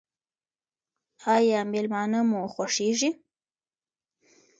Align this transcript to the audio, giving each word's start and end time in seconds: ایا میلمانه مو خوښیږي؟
ایا 1.35 1.59
میلمانه 1.71 2.19
مو 2.29 2.41
خوښیږي؟ 2.53 3.09